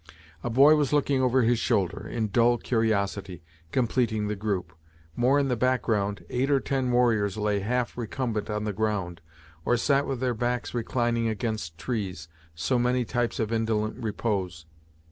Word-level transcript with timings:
A 0.43 0.49
boy 0.49 0.75
was 0.75 0.91
looking 0.91 1.21
over 1.21 1.43
his 1.43 1.59
shoulder, 1.59 2.07
in 2.07 2.29
dull 2.29 2.57
curiosity, 2.57 3.43
completing 3.71 4.27
the 4.27 4.35
group. 4.35 4.73
More 5.15 5.37
in 5.37 5.47
the 5.47 5.55
background 5.55 6.25
eight 6.27 6.49
or 6.49 6.59
ten 6.59 6.89
warriors 6.89 7.37
lay 7.37 7.59
half 7.59 7.95
recumbent 7.95 8.49
on 8.49 8.63
the 8.63 8.73
ground, 8.73 9.21
or 9.63 9.77
sat 9.77 10.07
with 10.07 10.19
their 10.19 10.33
backs 10.33 10.73
reclining 10.73 11.27
against 11.27 11.77
trees, 11.77 12.27
so 12.55 12.79
many 12.79 13.05
types 13.05 13.39
of 13.39 13.53
indolent 13.53 13.95
repose. 14.03 14.65